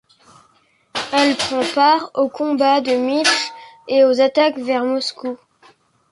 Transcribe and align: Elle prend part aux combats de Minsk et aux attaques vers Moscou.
Elle 1.13 1.35
prend 1.37 1.61
part 1.75 2.09
aux 2.15 2.27
combats 2.27 2.81
de 2.81 2.93
Minsk 2.95 3.53
et 3.87 4.03
aux 4.03 4.19
attaques 4.19 4.57
vers 4.57 4.83
Moscou. 4.83 5.37